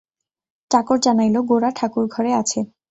[0.71, 2.59] চাকর জানাইল, গোরা ঠাকুরঘরে আছে।